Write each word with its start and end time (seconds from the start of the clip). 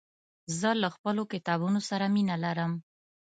زه 0.59 0.69
له 0.81 0.87
خپلو 0.95 1.21
کتابونو 1.33 1.79
سره 1.89 2.05
مينه 2.15 2.35
لرم. 2.43 2.71